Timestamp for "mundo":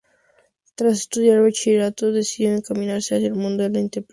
3.35-3.61